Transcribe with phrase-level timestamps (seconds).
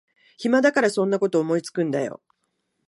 [0.39, 2.23] 暇だからそんなこと思いつくんだよ